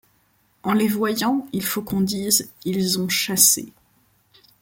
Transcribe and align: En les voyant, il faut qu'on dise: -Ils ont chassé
En 0.63 0.73
les 0.73 0.87
voyant, 0.87 1.47
il 1.53 1.61
faut 1.63 1.83
qu'on 1.83 2.01
dise: 2.01 2.49
-Ils 2.65 2.99
ont 2.99 3.07
chassé 3.07 3.71